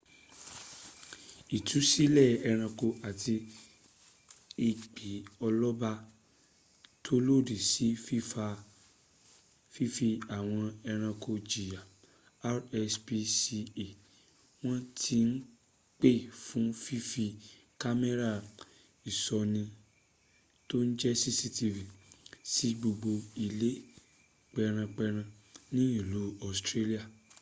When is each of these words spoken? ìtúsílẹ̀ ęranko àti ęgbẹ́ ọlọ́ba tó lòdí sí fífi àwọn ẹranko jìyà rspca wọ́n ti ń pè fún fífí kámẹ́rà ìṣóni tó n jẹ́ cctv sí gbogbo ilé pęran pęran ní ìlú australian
ìtúsílẹ̀ 1.57 2.39
ęranko 2.49 2.87
àti 3.09 3.35
ęgbẹ́ 4.67 5.13
ọlọ́ba 5.47 5.91
tó 7.05 7.13
lòdí 7.27 7.57
sí 7.69 7.87
fífi 9.75 10.09
àwọn 10.37 10.65
ẹranko 10.91 11.31
jìyà 11.49 11.81
rspca 12.55 13.57
wọ́n 14.61 14.79
ti 15.01 15.17
ń 15.29 15.29
pè 16.01 16.11
fún 16.45 16.67
fífí 16.83 17.25
kámẹ́rà 17.81 18.31
ìṣóni 19.09 19.63
tó 20.69 20.75
n 20.85 20.89
jẹ́ 20.99 21.13
cctv 21.21 21.77
sí 22.53 22.67
gbogbo 22.79 23.11
ilé 23.45 23.69
pęran 24.53 24.87
pęran 24.97 25.27
ní 25.75 25.83
ìlú 25.99 26.21
australian 26.47 27.07